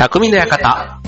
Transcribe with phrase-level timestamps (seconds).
[0.00, 0.98] 匠の館。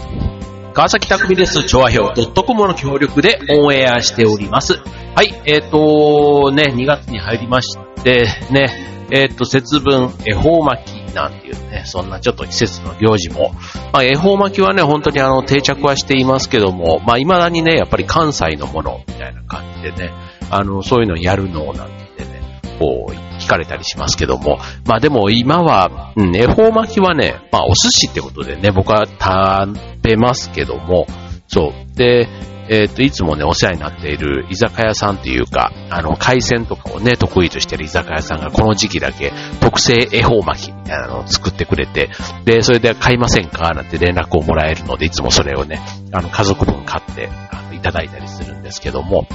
[0.74, 1.64] 川崎匠です。
[1.64, 4.74] 調和表 .com の協力でオンエアしております。
[5.14, 13.54] はい、えっ、とね、2月に入りまして、ね、えっ、と、節分、恵方巻きなんていうね、そんなちょっと季節の行事も、
[13.94, 20.12] まあ、恵方巻きはね、本当にあの、定着はしていますけども、まあ、未だにね、やっぱり関西のもの、みたいな感じでね、
[20.50, 31.06] あの、そういうのやるの、なんてね、こう、聞かれたりしますけども、まあでも今は、うん、恵方巻きはね、まあお寿司ってことでね、僕は食べますけども、
[31.48, 31.96] そう。
[31.96, 32.28] で、
[32.70, 42.08] えっ、と、いつもね、お世話になっている居酒屋さんっていうか、あの、海鮮とかをね、得意としている居酒屋さんがこの時期だけ特製恵方巻きみたいなのを作ってくれて、
[42.46, 43.74] で、それで買いませんか？
[43.74, 45.82] なんて連絡をもらえるので、いつもそれをね、
[46.12, 49.26] あの、家族分買って、あの、いただいたりするんですけども、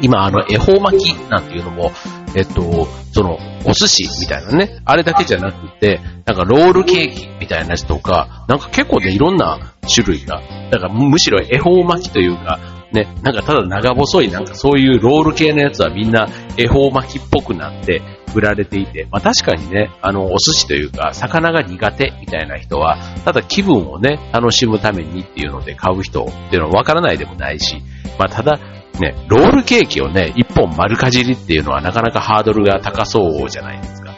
[0.00, 1.92] 今、あの、恵方巻きなんていうのも、
[2.34, 12.58] えっと、その、お寿司みたいなね、あれだけじゃなくて、なんかロールケーキみたいなやつとか、なんか結構ね、いろんな種類が、だからむしろ恵方巻きというか、
[12.92, 18.00] ね、なんかただ長細い、なんかそういうロール系のやつはみんな恵方巻きっぽくなって
[18.34, 27.82] 売られていて、まあ確かにね、あの、お寿司というか、魚が苦手みたいな人は、ただ気分をね、楽しむためにっていうので買う人っていうのはわからないでもないし、
[28.18, 28.58] まあただ、
[29.00, 34.12] ね、ロールケーキをね、一本丸かじりっていうのはなかなかハードルが高そうじゃないですか。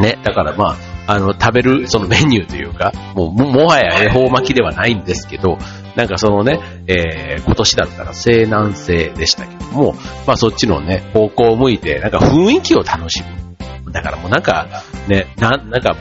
[0.00, 5.58] ね、だからまあ、あの、食べるそのメニューというか、もう、もはや恵方巻きではないんですけど、
[5.96, 9.94] なんかそのね、えー、今年だったら西南西でしたけども、
[10.26, 13.92] まあそっちのね、方向を向いて、なんか雰囲気を楽しむ。
[13.92, 14.66] だからもうなんか、
[15.06, 15.94] ね、な、なんか、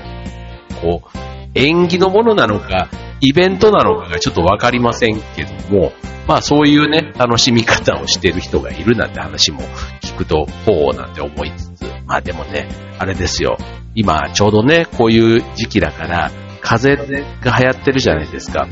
[0.81, 1.17] こう、
[1.53, 2.87] 縁起のものなのか、
[3.25, 5.93] イベントなのかがちょっとわかりませんけども、
[6.27, 9.61] まあそういうね、楽しみ方をしてる人がいるなんて話も
[10.01, 12.67] 聞くと、ほうなんて思いつつ、まあでもね、
[12.99, 13.57] あれですよ。
[13.95, 18.67] 今ちょうどね、こういう時期だから、風邪が流行ってるじゃないですか。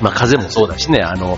[0.00, 1.36] まあ風邪もそうだしね、あの、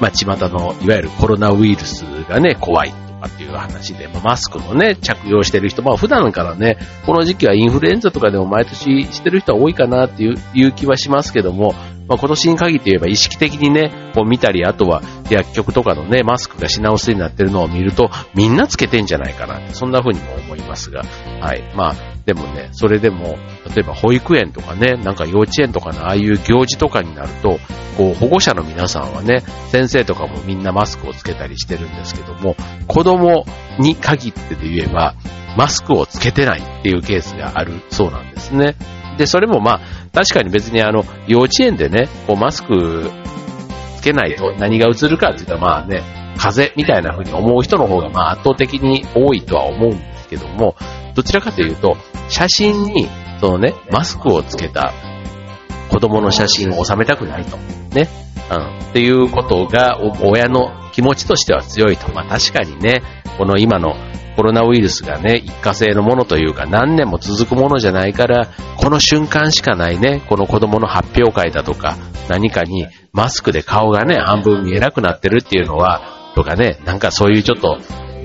[0.00, 11.74] まあ巷のいわゆるコロナウイルスがね、怖いかっていう話で、まあ、マスクもね、着用してる人、まあ普段からね、この時期はインフルエンザとかでも毎年してる人は多いかなっていういう気はしますけども、
[12.08, 21.02] まあ今年に限って言えば意識的にね、こう見たり、あとは薬局とかのね、マスクが品薄になってるのを見ると、みんなつけてんじゃないかなって、そんな風にも思いますが、
[21.40, 21.62] はい。
[21.76, 23.38] まあ、でもね、それでも、
[23.74, 27.58] 例えば保育園とかね、なんか幼稚園とかのああいう行事とかになると、
[27.96, 29.40] こう保護者の皆さんはね、
[29.70, 32.54] 先生とかもみんなマスクをつけたりしてるんですけども、
[32.86, 33.44] 子供
[33.78, 35.14] に限ってで言えば、
[35.56, 38.76] マスクをつけてないっていうケースがあるそうなんですね。
[39.18, 39.80] で、それもまあ、
[40.14, 43.10] 確かに別にあの、幼稚園でね、こうマスク
[43.96, 46.02] つけないと何が映るかって言ったらまあね、
[46.38, 50.76] 風邪みたいな風に思う人の方がまあ圧倒的に多いとは思うんですけども、
[51.14, 51.96] どちらかというと、
[52.28, 53.08] 写真に、
[53.40, 54.92] そのね、マスクをつけた
[55.90, 57.56] 子供の写真を収めたくないと。
[57.92, 58.08] ね。
[58.50, 58.78] うん。
[58.90, 62.12] っていうことが、親の気持ちとしては強いと。
[62.12, 63.02] まあ確かにね、
[63.36, 63.94] この今の
[64.38, 71.96] コロナウイルスがね、一過性のものというか何年も続くものじゃないから、この瞬間しかないね、この子供の発表会だとか、
[72.28, 77.78] 何かにマスクで顔がね、半分見えなくなってるっていうのは、とかね、なんかそういうちょっと、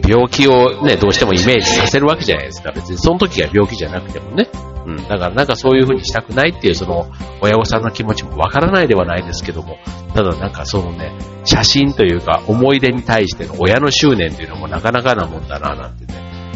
[0.07, 2.72] 病気をね、どうしてもイメージさせるわけじゃないですか。
[2.74, 4.50] 別にその時が病気じゃなくてもね。
[4.85, 4.97] うん。
[4.97, 7.07] だからなんかそういう風にしたくないっていうその
[7.41, 9.77] 親御さんの気持ちもわからないではないですけども、
[10.13, 11.11] ただなんかそのね、
[11.45, 16.13] 写真というか思い出に対しての親の執念っていうのもなかなかなもんだななんてね、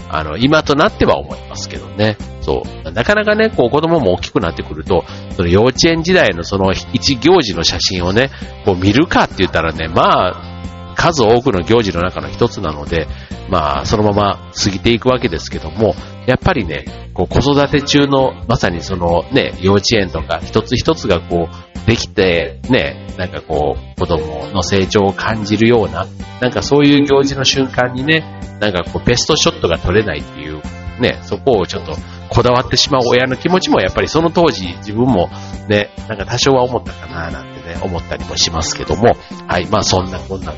[0.09, 2.17] あの、今となっては思いますけどね。
[2.41, 2.91] そう。
[2.91, 5.03] なかなかね、こう子供も大きくなってくると、
[5.35, 8.29] その幼稚園時代のその一行事の写真をね、
[8.63, 10.57] こう見るかって言ったらね、まあ、
[10.97, 13.07] 数多くの行事の中の一つなので、
[13.49, 26.05] まあ、そのまま過ぎていくわけですけども、やっぱりね、こう子育て中の、まさにそのね、幼稚園とか一つ一つがこう、できて、ね、なんかこう、子供の成長を感じるような、
[26.41, 30.61] なんかそういう行事の瞬間にね、なんかこう、ベストショットが取れないっていう、
[30.99, 31.95] ね、そこをちょっと
[32.29, 35.29] こだわってしまう親の気持ちもやっぱりその当時自分も
[35.69, 39.15] ね、なんか多少は思ったかななんてね、思ったりもしますけども、
[39.47, 40.57] はい、まあそんなこんなの、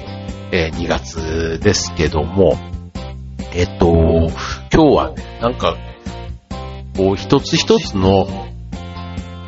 [0.51, 2.57] えー2月ですけども、
[3.53, 4.31] えっと、今
[4.71, 5.77] 日はね、なんか、
[6.97, 8.27] こう一つ一つの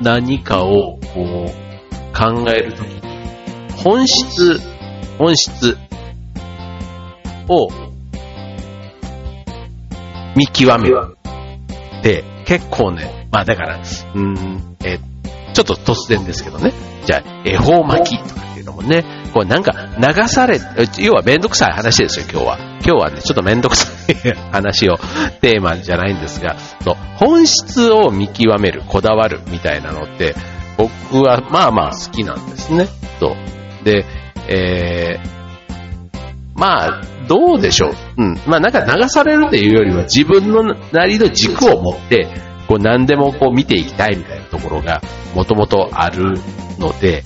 [0.01, 3.01] 何かをこう考えるときに、
[3.83, 4.59] 本質、
[5.17, 5.77] 本質
[7.47, 7.67] を
[10.35, 11.17] 見極める。
[12.03, 13.81] で、結構ね、まあだから、
[14.15, 14.99] うん、え、
[15.53, 16.73] ちょっと突然ですけどね。
[17.05, 19.03] じゃあ、恵方巻きとかっていうのもね、
[19.33, 20.59] こうなんか流され、
[20.99, 22.57] 要はめんどくさい話ですよ、今日は。
[22.59, 24.15] 今日はね、ちょっとめんどくさい
[24.51, 24.97] 話を
[25.41, 30.35] テーマじゃないんですが、そう本質を見極める、こだわるみたいなのって、
[30.77, 32.87] 僕はまあまあ好きなんですね。
[33.19, 33.35] そ
[33.81, 33.85] う。
[33.85, 34.05] で、
[34.47, 35.29] えー、
[36.55, 37.93] まあ、どうでしょう。
[38.17, 38.39] うん。
[38.45, 42.27] まあなんか流されるっていうよりは自分のなりの軸を持って、
[42.67, 45.01] こう何でもこう見ていきたいみたいなところが
[45.35, 46.39] もともとある
[46.79, 47.23] ので、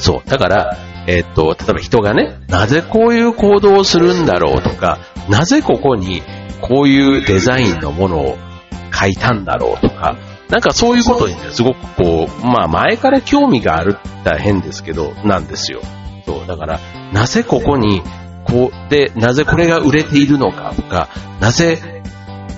[0.00, 0.28] そう。
[0.28, 0.76] だから、
[1.06, 4.98] えっ、と、例えば人がね、なぜこういう行動をするんだろうとか、
[5.28, 6.22] なぜここに
[6.60, 8.38] こういうデザインのものを
[8.92, 10.16] 書いたんだろうとか、
[10.48, 15.80] なんかそういうことにね、すごくこう、まあ前から興味があるって変ですけど、なんですよ。
[16.26, 16.80] そう、だから、
[17.12, 18.02] なぜここに、
[18.44, 21.08] こう、で、なぜこれが売れているのかとか、
[21.40, 22.02] なぜ、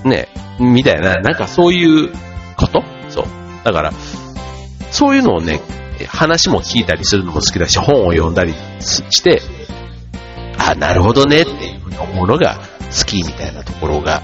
[0.04, 0.28] ね、
[0.58, 2.12] みたいな、なんかそういう
[2.56, 2.82] こと？
[3.08, 3.24] そう。
[3.64, 3.92] だから、
[4.90, 5.60] そういうのをね、
[6.12, 9.42] 話も聞いたりするのも好きだし、本を読んだりして、
[10.58, 12.58] あ、なるほどねっていうふうに思うのが
[12.96, 14.22] 好きみたいなところが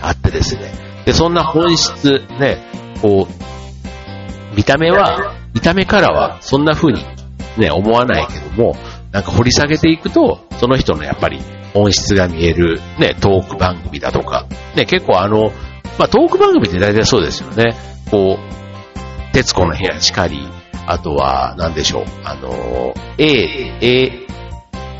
[0.00, 0.72] あってですね。
[1.04, 2.58] で、そんな本質、ね、
[3.02, 7.04] こう、見た目は、見た目からはそんな風に
[7.56, 8.76] ね、思わないけども、
[9.10, 11.40] なんか掘り下げていくと、その人のやっぱり
[11.72, 14.46] 本質が見える、ね、トーク番組だとか、
[14.76, 15.52] ね、結構あの、
[15.98, 17.76] まあ、トーク番組って大体そうですよね。
[18.10, 20.48] こう、徹子の部屋しかり、
[20.86, 24.26] あとは、なんでしょう、あの、A、A、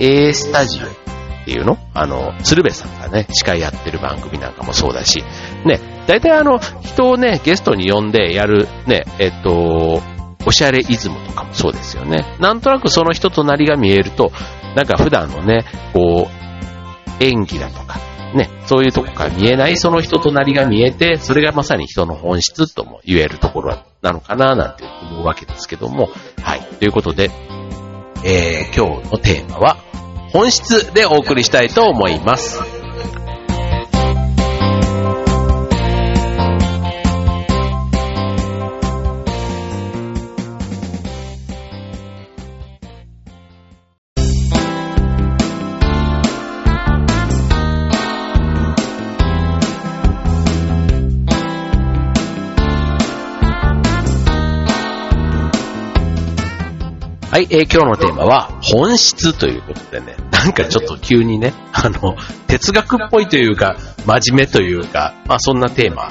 [0.01, 1.79] A スタジオっていうの？
[1.93, 5.23] あの、鶴瓶さんがね、司会やってる番組なんかもそうだし、
[5.65, 10.01] ね、大体あの、人をね、ゲストに呼んでやる、ね、えっと、
[10.47, 12.37] おしゃれイズムとかもそうですよね。
[12.41, 14.33] なんとなくその人となりが見えると、
[14.75, 17.99] なんか普段のね、こう、演技だとか、
[18.35, 26.11] ね、そういうとこから見えないその人となりが見えて、それがまさに人の本質とも言えるところだなのかななんて思うわけですけども、
[26.43, 26.61] はい。
[26.61, 27.31] ということで、
[28.23, 29.79] えー、今日のテーマは、
[30.31, 32.74] 本質でお送りしたいと思います。
[57.51, 63.77] えー、今日のテーマは本質ということでね、なんかちょっと急にね、あの、哲学っぽいというか、
[64.07, 66.11] 真面目というか、まあそんなテーマ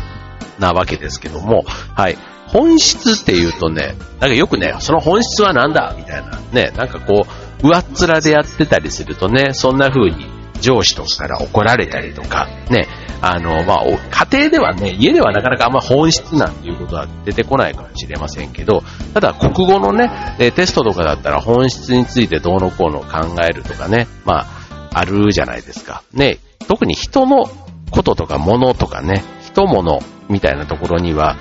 [0.60, 1.64] なわけですけども、
[1.96, 2.18] はい。
[2.48, 5.96] 本質っていうとね、なんかよくね、その本質は何だ？
[5.98, 7.26] みたいな、ね、なんかこ
[7.64, 10.28] う、上っ面でやってたりするとね、そんな風に
[10.62, 12.88] 上司とかから怒られたりとか、ね、
[13.22, 20.10] あの、まあ、家庭ではね、家ではなかなかあんま本質なんていうことは出てこないかもしれませんけど、ただ国語のね、
[20.56, 26.04] テストとかだったら本質についてどうのこうの考えるとかね、まあ、あるじゃないですか。
[26.14, 26.38] ね、
[26.68, 27.46] 特に人の
[27.92, 30.00] こととか物とかね、人物
[30.30, 31.38] みたいなところには、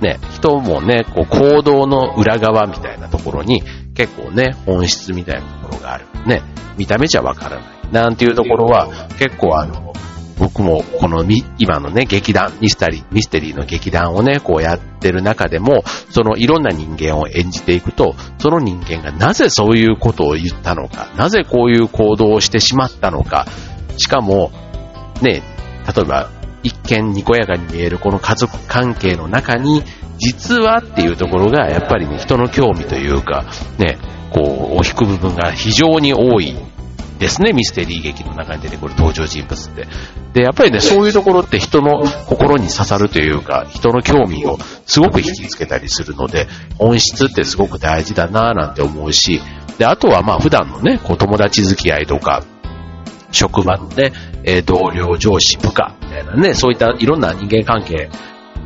[0.00, 3.62] ね、人もね、こう行動の裏側みたいなところに
[3.94, 6.06] 結構ね、本質みたいなところがある。
[6.26, 6.42] ね、
[6.76, 7.64] 見た目じゃわからない。
[7.92, 9.92] なんていうところは結構あの、
[10.38, 11.24] 僕もこの
[11.58, 23.46] 今のね、劇団、ミステリー、ミステリーの劇団をね、こうやってる中でも、そのいろんな人間を演じていくと、その人間がなぜそういうことを言ったのか、なぜこういう行動をしてしまったのか、
[23.96, 24.50] しかも、
[25.22, 25.42] ね、
[25.94, 26.30] 例えば、
[26.62, 29.82] 一見にこやかに見えるこの家族関係の中に、
[30.18, 33.44] 実はっていうところが、やっぱりね、人の興味というか、
[33.78, 33.98] ね、
[34.30, 36.56] こう、を引く部分が非常に多い。
[37.24, 39.86] ですね、ミステリー劇の中に出てくる登場人物って。
[40.34, 46.46] で、やっぱりね、そういうところって人の心に刺さるというか、人の興味をすごく引きつけたりするので、
[46.78, 49.40] 本質ってすごく大事だなぁなんて思うし、
[49.78, 52.44] で、あとはまあ普段のね、こう友達付き合いとか、
[53.32, 54.12] 職場のね、
[54.44, 58.10] え、同僚、上司、部下みたいなね、そういったいろんな人間関係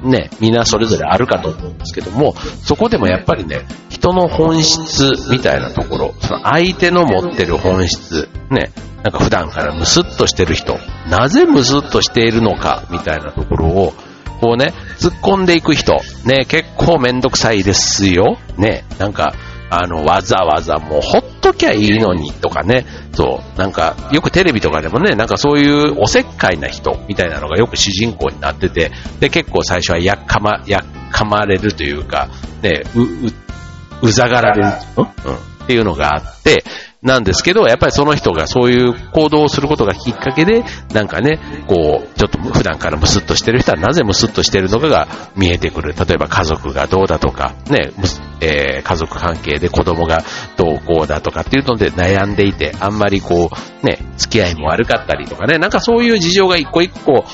[0.03, 8.71] ね、みんなそれぞれあるかと思うんですけども、そこでもやっぱりね、人の本質みたいなところ、その相手の持ってる本質、ね、
[9.03, 10.79] なんか普段からムスッとしてる人、
[11.09, 13.93] なぜムスッとしているのかみたいなところを、
[14.41, 18.39] こうね、突っ込んでいく人、ね、結構めんどくさいですよ。
[18.57, 19.35] ね、なんか、
[19.71, 32.29] あの、わざわざもうほっときゃいいのにとかね、そう、なんか、よくテレビとかでもね、なんかそういうおせっかいな人みたいなのがよく主人公になってて、で、結構最初はやっかま、やっかまれるというか、
[32.63, 33.33] ね、う、う、
[34.03, 34.69] うざがられる。
[34.97, 36.65] うん、っていうのがあって、
[37.01, 41.39] なんですけど、やっぱりその人がそういう行動をすることがきっかけで、なんかね、
[41.69, 45.95] こう、ちょっと普段からムスッとしてる人はなぜムスッとしてるのかが見えてくる。
[45.95, 47.93] 例えば家族がどうだとか、ね、
[48.41, 50.25] えー、家族関係で子供が
[50.57, 57.25] どうこうだとかっていうので悩んでいて、あんまりこう、ね、付き合いも悪かったりとかね、なんかそういう事情が一個一個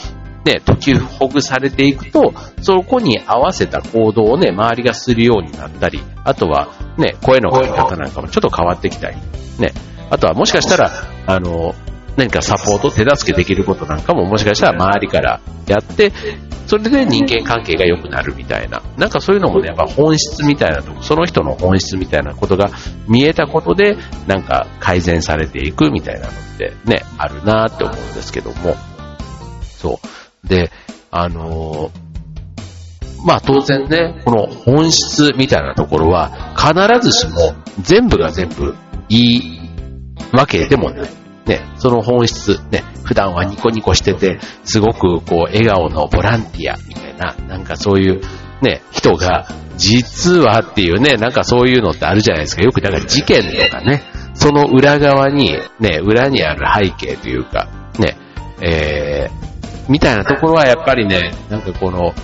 [0.45, 9.17] ね、解きほぐされていくと、そこに合わせた行動をね、周りがするようになったり、あとはね、声のかけ方なんかもちょっと変わってきたり、
[9.59, 9.73] ね、
[10.11, 10.91] あとはもしかしたら、
[11.27, 11.75] あの、
[12.17, 16.13] 何かサポート、手助けできることなんかももしかしたら周りからやって、
[16.67, 18.83] それで人間関係が良くなるみたいな。
[18.97, 22.71] なんかそういうのもね、やっぱ本質みたいなとこ、その人の本質みたいなことが
[23.09, 23.97] 見えたことで、
[24.27, 28.77] なんか改善されていくみたいなのってね、あるなって思うんですけども。
[29.63, 30.24] そう。
[30.45, 30.71] で、
[31.11, 38.75] あのー、まあ当然ね、この本質みたいなところは必ずしも全部が全部
[39.09, 39.61] いい
[40.33, 41.11] わけでもない。
[41.47, 48.23] ね、その本質、ね、普段はニコニコしてて、すごくこう、笑顔のボランティアみたいな、なんかそういう、
[48.63, 49.47] ね、人が、
[49.77, 52.63] 実はっていうね、なんかそういうのってあるじゃないですか。
[52.63, 54.03] よくだから事件とかね、
[54.35, 58.17] その裏側に、ね、裏にある背景というか、ね、
[58.63, 59.54] えー、
[59.89, 62.15] みたいなところはやっぱりね、なんかこの、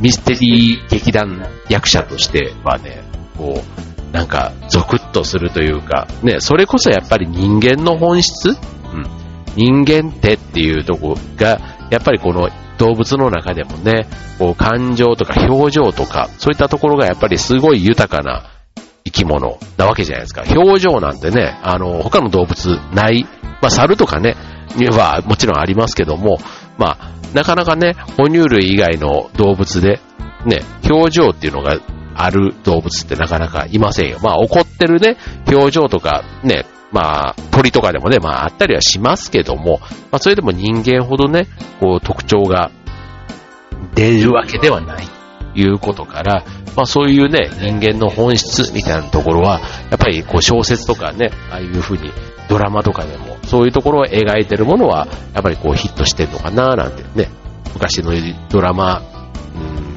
[0.00, 3.02] ミステリー劇団役者としてはね、
[3.36, 8.48] こう、なんか、ゾクッとするというか、ね、それこそやっぱり人間の本質？
[8.48, 8.56] うん。
[9.56, 18.50] 人間ってっていうとこが、やっぱりこの動物の中でもね、こう感情とか表情とか、そういったところがやっぱりすごい豊かな
[19.04, 20.44] 生き物なわけじゃないですか。
[20.48, 23.26] 表情なんてね、あの、他の動物ない。
[23.60, 24.34] まあ、猿とかね、
[24.92, 26.38] はもちろんありますけども、
[26.80, 30.00] まあ、なかなかね、哺乳類以外の動物で、
[30.46, 31.78] ね、表情っていうのが
[32.14, 34.18] ある動物ってなかなかいませんよ。
[34.22, 39.78] まあ怒ってるね、表情とかね、まあ鳥とかでもね、まああったりはしますけども、
[40.10, 41.46] まあそれでも人間ほどね、
[41.80, 42.70] こう特徴が
[43.94, 45.06] 出るわけではない
[45.54, 46.44] いうことから、
[46.76, 49.60] まあそういうね、人間の本質みたいなところは、
[49.90, 52.10] やっぱりこう小説とかね、ああいうふうに
[52.50, 57.30] ドラマとかでも、そういうところを描いてるものは、やっぱりこうヒットしてるのかななんてね、
[57.72, 58.12] 昔の
[58.50, 59.02] ドラマ、
[59.54, 59.90] うん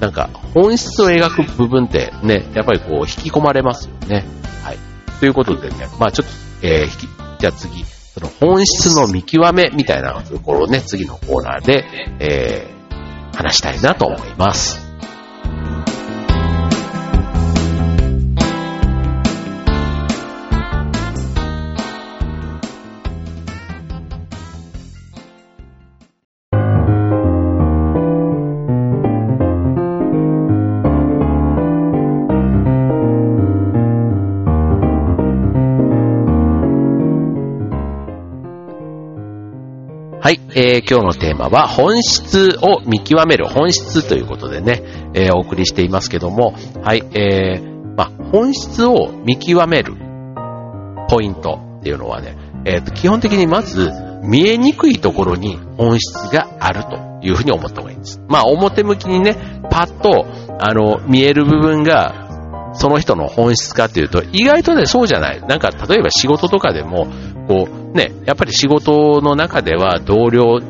[0.00, 4.24] なんか本質を描く部分ってね、やっぱりこう引き込まれますよね。
[4.64, 4.78] はい。
[5.20, 6.26] ということでね、まあちょっ
[6.60, 11.84] と、えー、じゃあ次、その本質の見極めみたいなところをね、次のコーナーで、
[12.18, 14.90] えー、話したいなと思います。
[40.30, 49.94] はい、えー、今日のテーマは本質を見極める本質ということでね、えー、お送りしていますけども、はい、えー、まあ、本質を見極める
[51.08, 53.90] ポイントっていうのはね、えー、と基本的にまず
[54.22, 58.22] 見えにくいところに本質があるというふうに思った方がいいんです。
[58.28, 59.34] まあ、表向きにね、
[59.68, 60.26] パッと、
[60.60, 62.19] あの、見える部分が
[62.72, 65.40] その人の本質かっていうと、意外とね、そうじゃない。
[65.42, 67.08] なんか、例えば仕事とかでも、
[67.48, 70.60] こう、ね、やっぱり仕事の中では同僚、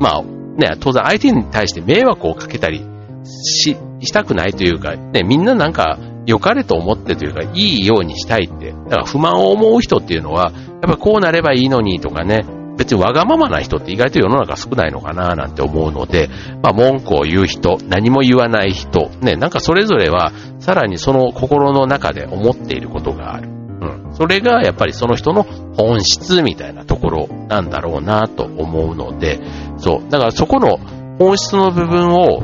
[0.00, 2.84] まあ、ね、当然相手に対して迷惑をかけたり
[3.24, 8.72] し、したくないというか、ね、みんななんか、良かれと思ってというか、いいようにしたいって。
[8.72, 12.44] だから不満を思う人っていうのは、やっぱこうなればいいのにとかね、
[12.86, 16.28] 別にわがままな人って意外と世の中少ないのかななんて思うので、
[16.62, 23.48] まあ文句を言う人、何も言わない人、ね、なんかそれぞれはさらにその心の中で思っていることがある。
[23.48, 24.14] うん。
[24.14, 29.40] それがやっぱりその人の本質みたいなところなんだろうなと思うので、
[29.78, 30.08] そう。
[30.08, 30.78] だからそこの
[31.18, 32.42] 本質の部分を、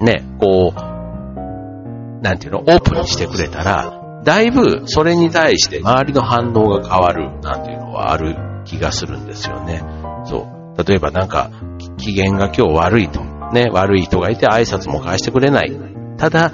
[0.00, 9.82] ね、こう、なんていうの、オープンにしてくれたら、だいぶそれに対して周りの反応が変わるなんていうのはある気がするんですよね。
[10.24, 10.84] そう。
[10.84, 11.50] 例えばなんか、
[11.96, 13.24] 機嫌が今日悪いと。
[13.52, 15.72] ね、悪い人がいて挨拶も返してくれない。
[16.18, 16.52] ただ、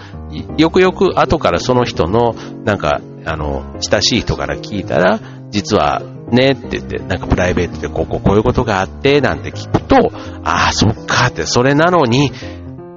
[0.57, 10.11] よくよく後からその人の、なんか、あの、親しい人から聞いたら、実は、ねって言って、なんかプライベートでこここういうことがあって、なんて聞くと、
[10.45, 12.33] ああ、そっかって、それなのに、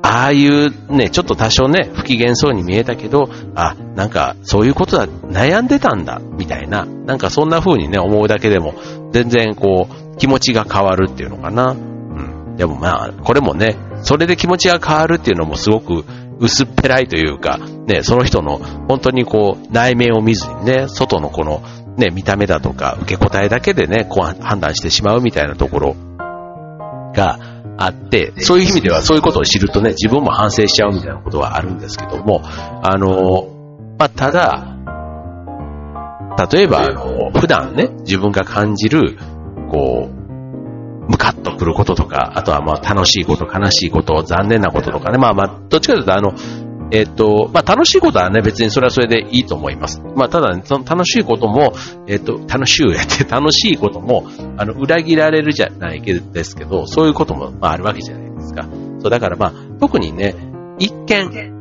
[0.08, 8.76] ああいうね、ちょっと多少ね、不機嫌そうに見えたけど、あ、なんかそういうことだ、悩んでたんだ、みたいな、なんかそんな風にね、思うだけでも、
[9.12, 11.72] 全然こう、気持ちが変わるっていうのかな。
[11.72, 12.56] うん。
[12.56, 16.06] でもまあ、これもね、それで気持ちが変わるっていうのもすごく
[16.40, 17.58] 薄っぺらいというか、
[17.88, 21.64] ね、その人の本当にこう、内面を見ずにね、外のこの、
[21.98, 25.96] ね、見た目だとか、受け答えだけでね、こう判断してしまうみたいなところ
[27.16, 33.48] が、あって、そういう意味ではそういうことを知るとね、自分も反省しちゃうみたいなことはあるんですけども、あの、
[33.98, 34.76] まあ、ただ、
[36.52, 39.18] 例えば、あの、普段ね、自分が感じる、
[39.72, 40.16] こう、
[41.10, 46.34] ムカッとくることとか、あとはまあ楽しいこと、悲しいこと、残念なこととかね、まあまあ、どっちかというとあの、
[46.92, 50.02] えっ、と、まあ、楽しいことはね、別にそれはそれでいいと思います。
[50.16, 51.74] まあ、ただね、その楽しいことも、
[52.08, 54.28] えっ、と、楽しいやって 楽しいことも、
[54.58, 58.68] あの、裏切られるじゃないですけど、そういうことも、まあ、あるわけじゃないですか。
[59.00, 60.36] そう、だからまあ、特にね、
[60.78, 61.56] 一見、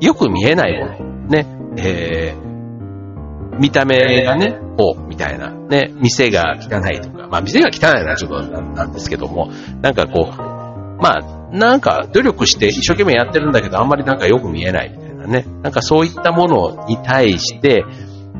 [0.00, 9.50] よく見えないもの、ね、えー、見た目がね、こう、みたいな、ね、店が汚いとか、まあ、店が汚いのはちょっとなんですけども、
[9.82, 15.46] なんかこう、まあ、なんか努力して一生懸命やってるんだけど、あんまりなんかよく見えないみたいなね。
[15.62, 17.84] なんかそういったものに対して、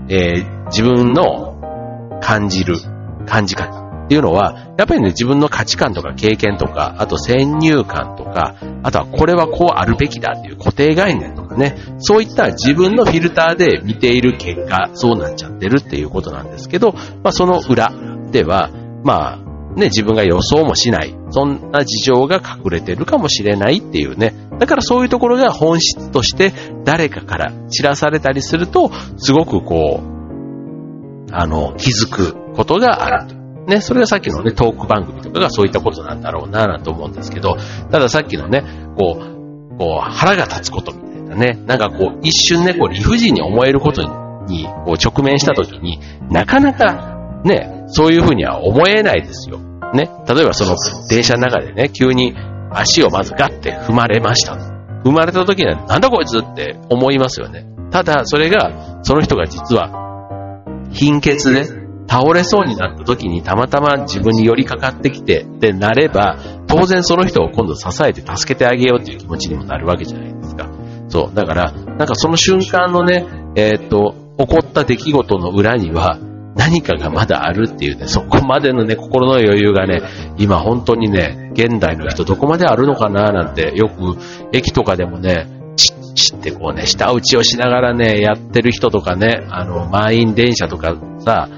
[0.09, 2.77] えー、自分の感じる
[3.27, 17.93] 感じ方っていうのは、やっぱりね、自分の価値観とか経験とか、あと先入観とか、あとはこれはこうあるべきだっていう固定概念とかね、そういった自分のフィルターで見ている結果、そうなっちゃってるっていうことなんですけど、まあその裏
[18.31, 18.71] では、
[19.05, 24.35] まあね、自分が予想もしない、そんな事情が隠れてるかもしれないっていうね。
[24.59, 26.53] だからそういうところが本質として
[26.85, 33.39] 誰かから知らされたりすると、すごくこう、あの、気づくことがあると。
[33.69, 37.59] ね、それがさっきのね、トーク番組とかがそういったことなんだろうな、なんて思うんですけど、
[37.91, 38.65] たださっきのね、
[38.97, 44.03] こう、こう、腹が立つことみたいなね、なんかこう、一瞬ね、こう、理不尽に思えること
[44.47, 49.59] に、こう、直面したときに、なかなか、ね、そういうふうには思えないですよ。
[49.95, 50.11] ね。
[50.29, 50.77] 例えばその
[51.09, 52.35] 電車の中でね、急に
[52.71, 54.55] 足をまずガッて踏まれました。
[55.05, 57.67] 踏まれた時にはなんだこいつって思いますよね。
[57.91, 61.65] ただそれが、その人が実は貧血で
[62.09, 70.69] 倒れそうになった時にたまたま自分に寄りかかってきてってなれば、当然その人を今度支えて助けてあげようっていう気持ちにもなるわけじゃないですか。
[71.09, 71.35] そう。
[71.35, 73.27] だから、なんかその瞬間のね、
[73.57, 76.19] えー、っと、起こった出来事の裏には、
[76.59, 80.03] 何かがまだあるっていうね、そこまでのね、心の余裕がね、
[80.39, 84.19] 今本当にね、現代の人どこまであるのかななんて、よく
[84.53, 91.49] 駅とかでもね、チッチってこうね、下打ちをしながらね、やってる人とかね、あの、満員電車とかさ、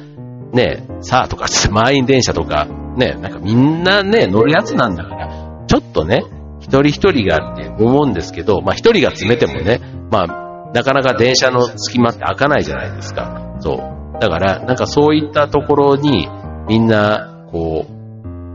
[0.52, 6.24] ね、さあとか、満員電車とか、ね、なんかみんなね、乗るやつなんだから、ちょっとね、
[6.60, 13.56] 一人一人がって思うんですけど、まあ一人が詰めてもね、まあ、なかなか電車の隙間って開かないじゃないですか。
[13.60, 13.99] そう。
[14.20, 16.28] だから、なんかそういったところに、
[16.68, 18.00] みんな、こう、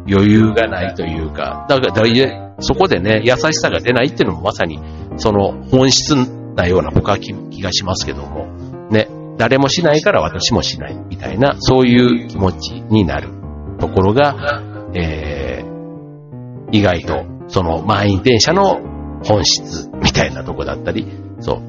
[0.08, 4.80] 余裕がないというか、だから、そこでね、優しさが出ないっていうのもまさに、
[5.18, 6.16] その本質
[6.56, 8.48] なような僕は気がしますけども、
[8.92, 13.30] ね、誰もしないから私もしないみたいな、そういう気持ちになる
[13.80, 14.62] ところが、
[14.94, 18.80] えー、意外と、その満員電車の
[19.24, 21.08] 本質みたいなとこだったり、
[21.40, 21.62] そ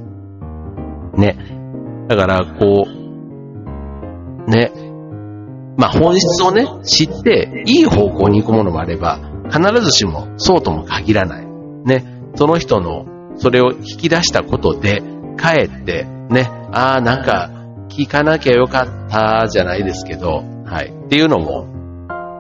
[1.16, 1.20] う。
[1.20, 1.36] ね。
[2.08, 3.05] だから、こう、
[4.46, 4.72] ね。
[5.76, 11.46] まあ本質をね、知って、いい方向に行くものもあれば、必ずしもそうとも限らない。
[11.84, 12.04] ね。
[12.34, 13.06] その人の、
[13.36, 15.02] それを引き出したことで、
[15.36, 17.50] かえって、ね、ああ、なんか、
[17.88, 20.92] 聞かなきゃよかったじゃないですけど、はい。
[20.92, 21.66] っていうのも、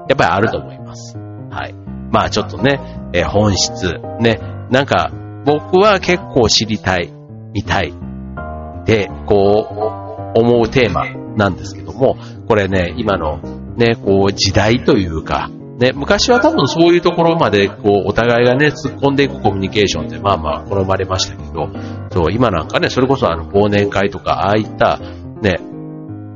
[0.08, 1.16] やっぱりあると思います。
[1.50, 1.74] はい。
[2.10, 2.80] まあちょっとね、
[3.12, 4.40] え、本質、ね、
[4.70, 5.10] なんか、
[5.44, 7.12] 僕は結構知りたい、
[7.52, 7.92] 見たい。
[8.84, 11.04] で、こう、思うテーマ
[11.36, 12.16] なんですけども、
[12.48, 13.38] これね、今の
[13.76, 21.68] ね、こう時代というか、ね、昔は多分そういうところまで、こう、お互いがね、突っ込んでいくコミュニケーションって、まあまあ、好まれましたけど、
[22.10, 24.98] そう、今なんかね、それこそあの、忘年会とか、ああいった、
[25.42, 25.60] ね、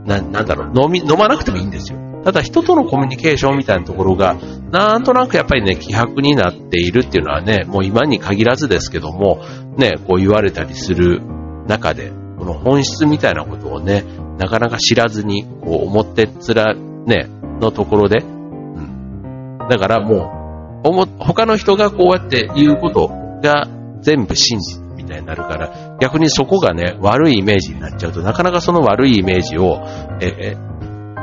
[0.04, 1.98] な、なんだろう、飲み、飲まなくてもいいんですよ。
[2.22, 4.36] ただ人とのコミュニケーションみたいなところが、
[4.70, 9.40] なんとなくやっぱりね、希薄になっているっていうのはね、もう今に限らずですけども、
[9.78, 11.22] ね、こう言われたりする
[11.66, 12.12] 中で、
[12.54, 14.04] 本質みたいなことをね、
[14.38, 17.28] なかなか知らずに、こう、表っ面ね、
[17.60, 19.58] のところで、うん。
[19.68, 23.08] だからもう、おも、他の人がこうやって言うこと
[23.42, 23.68] が
[24.00, 29.80] 全部真実みたいになるから、逆にそこがね、悪いイメージになっちゃうと、なかなかその悪いイメージを、
[30.20, 30.56] え、え、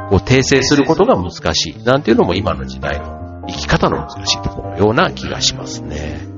[0.10, 1.84] こう訂正することが難しい。
[1.84, 6.37] なんていうのも今の時代の生き方の難しいところのような気がしますね。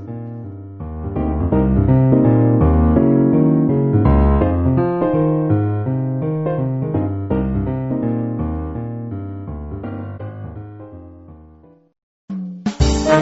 [13.10, 13.16] は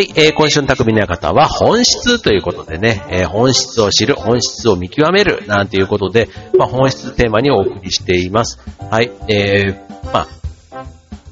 [0.00, 8.58] い、えー、今週の匠の館は本質ということでね、えー、本質を知る、本質を見極める、なんていうことで、まあ、本質テーマにお送りしています。
[8.90, 9.76] はい、えー、
[10.12, 10.26] まあ、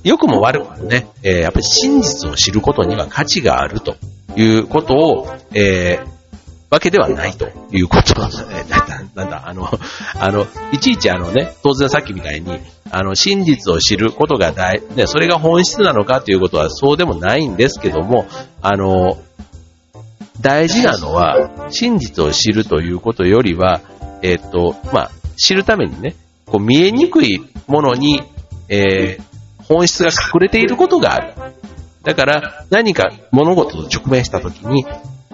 [0.05, 3.97] 良くも悪くもね、えー、やっぱり真実を知ることには価値があると
[4.37, 6.12] いうことを、えー、
[6.73, 8.65] わけではないということですね。
[9.15, 9.69] なんだ、あの、
[10.19, 18.27] あの、いちいちあのね、当然さっきみたいに、あの、真実を知ることが大、ね、それが本質なのかということはそうでもないんですけども、
[18.63, 19.19] あの、
[20.41, 23.83] 大事なのは、真実を知るということよりは、
[24.23, 28.23] えっ、ー、と、まあ、知るためにね、こう見えにくいものに、
[28.71, 29.23] えー、
[29.65, 31.35] 本質が隠れていることがある。
[32.03, 34.87] だから何か物事と直面したときに、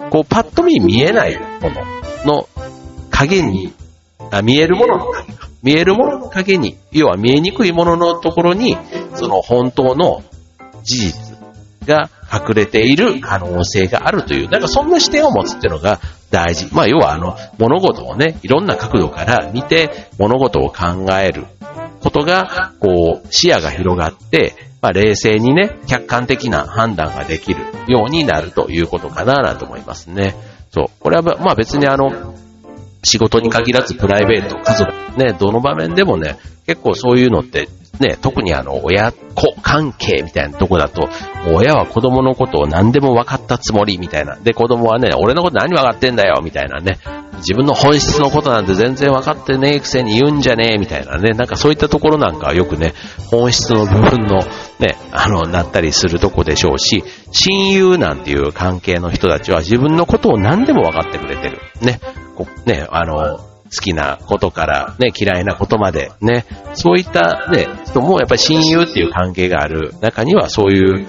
[0.09, 1.69] こうパッと見見えないも
[2.25, 2.49] のの
[3.11, 3.73] 影に、
[4.31, 8.77] あ見えるものの影見えるものの影に、要は見えにくいもののところに、
[9.15, 10.23] その本当の
[10.83, 11.37] 事実
[11.85, 15.99] が隠れている可能性があるという、なんかそんな視点を持つっていうのが
[16.31, 16.73] 大事。
[16.73, 21.45] まあ要はあの、物事をね、いろんな角度から見て物事を考える
[22.01, 30.35] ことが、こう、視野が広がって、まあ、冷静にね、客観的な判断ができるようになるということかなと思いますね。
[30.71, 30.85] そう。
[30.99, 32.35] これは、まあ別にあの、
[33.03, 37.67] 仕事に限らずプライベート、家族、ね、どの場面でもね、結構そういうのって
[37.99, 41.09] ね、特にあの、親子関係みたいなとこだと、
[41.51, 44.37] 親は子供のことを何でも分かったつもりみたいな。
[44.37, 46.97] で、子供はね、俺のこと何分かってんだよみたいなね。
[47.39, 51.31] 自分の本質のことなんて全然分かってねえくせに言うんじゃねえみたいなね。
[51.31, 52.93] なんかそういったところなんかはよくね、
[53.31, 54.39] 本質の部分の
[54.79, 61.59] ね、あの、なったりするとこでしょうし、親友なんていう関係の人たちは自分のことを何でも分かってくれてる。
[61.81, 61.99] ね。
[62.35, 71.07] こね、あの、好きなことからね、嫌いなことまでね、そういったね、人もやっぱり親友っていう関係がある中にはそういう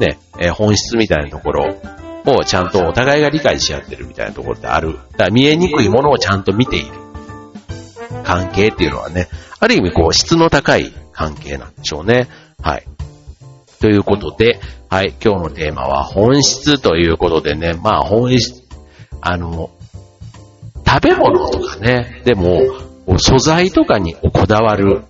[0.00, 1.76] ね、え本質みたいなところ
[2.36, 4.94] をちゃんとお互いが理解し合ってるみたいなところってある。
[5.12, 6.86] だから見えにくいものをちゃんと見ている
[8.24, 9.28] 関係っていうのはね、
[9.60, 12.28] ある意味こう質の高い関係なんでしょうね。
[12.62, 12.84] はい。
[13.80, 14.60] ということで、
[14.90, 18.62] はい、今日のテーマは本質ということでね、まあ本質、
[19.20, 19.70] あの、
[20.86, 22.60] 食べ物とかね、でも、
[23.18, 25.04] 素材とかにこだわる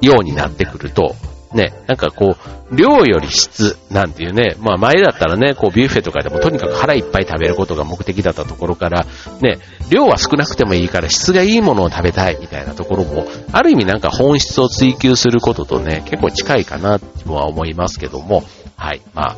[0.00, 1.14] ようになってくると、
[1.54, 2.36] ね、なんかこ
[2.70, 9.06] う、量より質なんていうね、まあ前だったらね、こうビュッフェとかでもとにかく腹いっぱい食べることが目的だったところから、
[9.40, 18.42] ね、量は少なくてもいいから質がいいものを食べたいみたいなところも、ある意味なんか本質を追求することとね、結構近いかなとは思いますけども、
[18.76, 19.36] はい、まあ、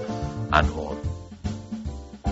[0.51, 0.97] あの、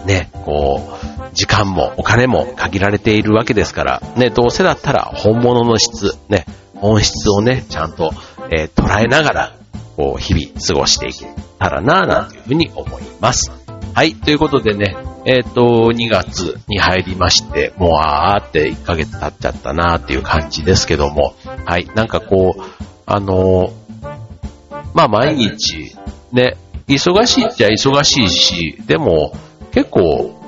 [0.07, 0.99] ね、こ
[1.31, 8.13] う、時間もお金も限られているわけですから、ね、どうせだったら本物の質、ね、本質をね、ちゃんと、
[8.51, 9.53] えー、捉えながら、
[9.97, 11.27] こう、日々過ごしていけ
[11.59, 13.51] たらなぁ、なんていうふうに思います。
[13.95, 21.35] はい、ということでね、えっ、ー、と、2月に入りまして、もうあーって1ヶ月経っちゃったなっていう感じですけども、
[21.65, 22.63] はい、なんかこう、
[23.07, 23.73] あの、
[24.93, 25.97] まあ毎日、
[26.33, 26.57] ね、
[26.89, 29.33] 忙しいっちゃ忙しいし、でも、
[29.73, 30.41] 結構、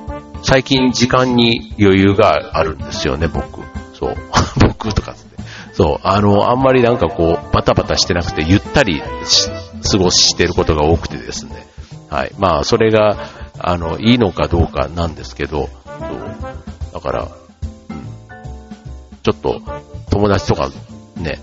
[0.42, 3.60] 最近時間に余裕があるんですよね、僕。
[3.94, 4.16] そう。
[4.60, 5.14] 僕とか。
[5.76, 5.98] そう。
[6.04, 11.66] あの、あんまりなんかこう、バタバタしてなくて、ゆったり過ごしてることが多くてですね。
[12.08, 12.32] はい。
[12.38, 16.36] まあ、それが、あの、いいのかどうかなんですけど、そう
[16.94, 17.28] だから、うん、
[19.22, 19.60] ちょっと、
[20.10, 20.70] 友達とか、
[21.16, 21.40] ね、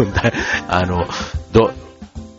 [0.68, 1.04] あの、
[1.52, 1.70] ど、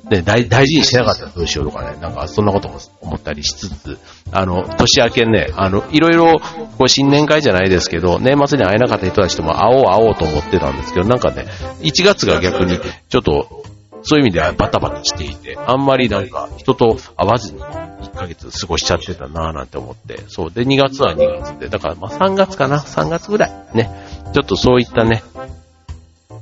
[0.09, 3.97] ね、大大事にしなかったらどうしようとかね、なんかそんなことも思ったりしつつ、
[4.31, 6.39] あの、年明けね、あの、いろいろ、
[6.77, 11.45] こう新年会じゃないですけど、年末に会えなかった人たちとも会おう会おうと思ってたんですけど、なんかね、
[11.81, 13.63] 1月が逆に、ちょっと、
[14.03, 20.51] そういう意味ではバタバタしていて、あんまりなんか人と会わずに1ヶ月過ごしちゃってたなぁなんて思って、そう。
[20.51, 23.51] で、2月は2月で、だからまあ3月かな ?3 月ぐらい。
[23.73, 23.89] ね。
[24.33, 25.23] ちょっとそういったね、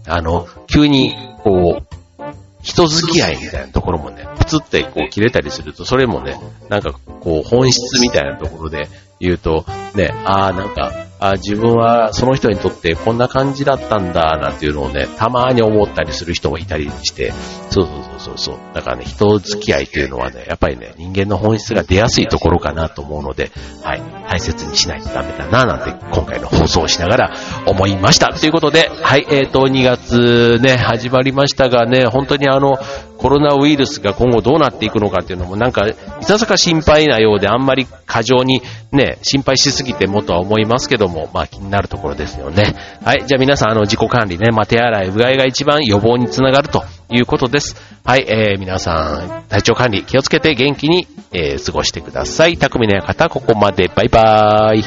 [0.07, 1.94] あの、急に、こう、
[2.65, 17.31] 人付き合いみたいなところもね、プツってこう切れたりすると、それもね、なんかこう本質みたいなところで言うと、ね、ああ、なんか、あ自分はその人にとってこんな感じだったんだ、なんていうのをね、たまに思ったりする人もいたりして、
[17.69, 18.57] そうそうそうそうそう。
[18.73, 23.51] だからね、人付き合いっていうのはね、やっぱりね、人間の本質が出やすいところかなと思うので、
[23.83, 27.35] はい、大切にしないとダメだな、なんて今回の放送をしながら
[27.65, 28.33] 思いました。
[28.33, 32.77] ということで、はい、えっ、ー、と、2月ね、始まりましたがね、本当にあの、
[33.17, 38.61] コロナウイルスが今後どうなっていくのかっていうのもなんか、いささか心配なようであんまり過剰に
[38.91, 42.75] ね、心配しすぎてもとは思いますけども、まあ気になるところですよね。
[43.03, 47.75] はい、じゃあ皆さんあの自己管理ね、まあ手洗い、うがいが一番予防につながるということです。
[48.03, 52.57] はい、えー、皆さん、体調管理気をつけて元気に、えー、過ごしてください。
[52.57, 53.89] 匠の館、ここまで。
[53.93, 54.83] バイバーイ。